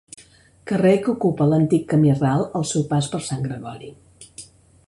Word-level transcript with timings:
Carrer 0.71 0.93
que 1.03 1.11
ocupa 1.15 1.47
l'antic 1.51 1.85
Camí 1.93 2.15
Ral 2.15 2.47
al 2.61 2.67
seu 2.73 2.89
pas 2.95 3.11
per 3.13 3.21
Sant 3.29 3.49
Gregori. 3.49 3.93